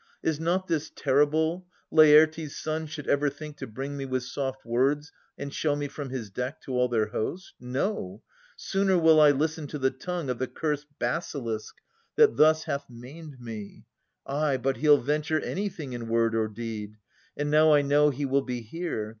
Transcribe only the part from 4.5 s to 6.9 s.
words And show me from his deck to all